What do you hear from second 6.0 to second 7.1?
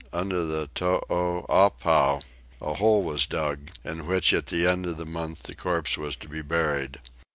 to be buried.